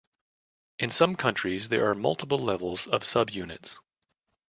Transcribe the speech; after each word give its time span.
In 0.79 0.89
some 0.89 1.15
countries, 1.15 1.69
there 1.69 1.87
are 1.87 1.93
multiple 1.93 2.39
levels 2.39 2.87
of 2.87 3.03
subunits. 3.03 3.77